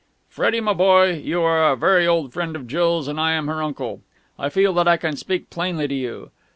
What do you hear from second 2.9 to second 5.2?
and I am her uncle. I feel that I can